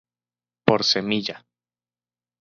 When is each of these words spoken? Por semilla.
Por 0.67 0.81
semilla. 0.83 1.37